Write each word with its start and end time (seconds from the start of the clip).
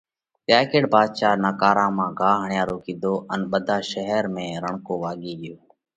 تيا 0.45 0.59
ڪيڙ 0.69 0.83
ڀاڌشا 0.93 1.29
نقارا 1.43 1.87
مانه 1.97 2.15
گھا 2.19 2.29
هڻيا 2.41 2.63
رو 2.69 2.77
ڪِيڌو 2.85 3.13
ان 3.33 3.41
ٻڌا 3.51 3.77
شير 3.89 4.23
۾ 4.35 4.45
رڻڪو 4.63 4.93
واڳي 5.03 5.33
ڳيو۔ 5.41 5.55